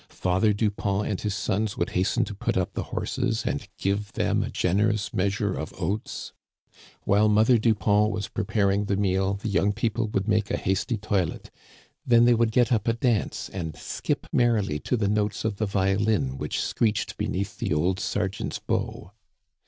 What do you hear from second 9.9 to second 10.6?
would make a